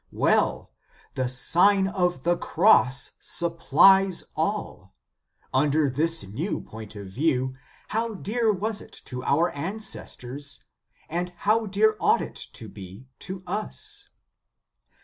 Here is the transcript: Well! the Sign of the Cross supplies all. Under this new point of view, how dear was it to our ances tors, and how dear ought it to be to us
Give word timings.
Well! 0.13 0.71
the 1.13 1.29
Sign 1.29 1.85
of 1.87 2.23
the 2.23 2.35
Cross 2.35 3.11
supplies 3.19 4.23
all. 4.35 4.95
Under 5.53 5.91
this 5.91 6.23
new 6.27 6.59
point 6.59 6.95
of 6.95 7.05
view, 7.05 7.53
how 7.89 8.15
dear 8.15 8.51
was 8.51 8.81
it 8.81 8.93
to 9.05 9.23
our 9.23 9.51
ances 9.51 10.17
tors, 10.17 10.63
and 11.07 11.31
how 11.45 11.67
dear 11.67 11.97
ought 11.99 12.21
it 12.23 12.47
to 12.53 12.67
be 12.67 13.09
to 13.19 13.43
us 13.45 14.07